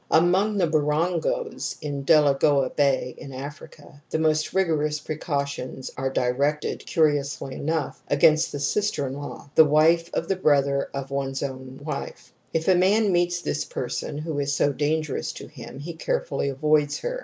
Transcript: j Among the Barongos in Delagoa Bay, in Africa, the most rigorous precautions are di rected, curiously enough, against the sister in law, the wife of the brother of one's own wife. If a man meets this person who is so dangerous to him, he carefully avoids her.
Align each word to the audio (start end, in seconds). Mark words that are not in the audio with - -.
j 0.11 0.17
Among 0.17 0.57
the 0.57 0.65
Barongos 0.65 1.75
in 1.79 2.01
Delagoa 2.03 2.71
Bay, 2.75 3.13
in 3.19 3.31
Africa, 3.31 4.01
the 4.09 4.17
most 4.17 4.51
rigorous 4.51 4.99
precautions 4.99 5.91
are 5.95 6.09
di 6.09 6.31
rected, 6.31 6.87
curiously 6.87 7.53
enough, 7.53 8.01
against 8.07 8.51
the 8.51 8.59
sister 8.59 9.05
in 9.05 9.13
law, 9.13 9.51
the 9.53 9.63
wife 9.63 10.09
of 10.15 10.27
the 10.27 10.35
brother 10.37 10.89
of 10.91 11.11
one's 11.11 11.43
own 11.43 11.79
wife. 11.83 12.33
If 12.51 12.67
a 12.67 12.73
man 12.73 13.11
meets 13.11 13.41
this 13.43 13.63
person 13.63 14.17
who 14.17 14.39
is 14.39 14.55
so 14.55 14.73
dangerous 14.73 15.31
to 15.33 15.45
him, 15.45 15.77
he 15.77 15.93
carefully 15.93 16.49
avoids 16.49 16.97
her. 17.01 17.19